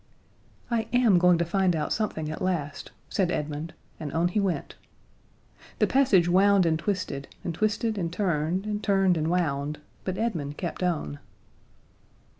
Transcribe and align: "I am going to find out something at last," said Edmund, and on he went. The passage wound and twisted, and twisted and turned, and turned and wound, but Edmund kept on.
"I 0.71 0.87
am 0.93 1.19
going 1.19 1.37
to 1.37 1.45
find 1.45 1.75
out 1.75 1.93
something 1.93 2.31
at 2.31 2.41
last," 2.41 2.91
said 3.07 3.29
Edmund, 3.29 3.75
and 3.99 4.11
on 4.13 4.29
he 4.29 4.39
went. 4.39 4.73
The 5.77 5.85
passage 5.85 6.27
wound 6.27 6.65
and 6.65 6.79
twisted, 6.79 7.27
and 7.43 7.53
twisted 7.53 7.99
and 7.99 8.11
turned, 8.11 8.65
and 8.65 8.81
turned 8.83 9.15
and 9.15 9.29
wound, 9.29 9.77
but 10.03 10.17
Edmund 10.17 10.57
kept 10.57 10.81
on. 10.81 11.19